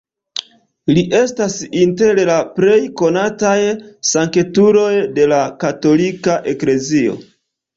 Li 0.97 1.01
estas 1.17 1.57
inter 1.81 2.21
la 2.31 2.37
plej 2.55 2.79
konataj 3.03 3.53
sanktuloj 4.13 4.89
de 5.21 5.29
la 5.35 5.43
katolika 5.67 6.41
eklezio. 6.55 7.21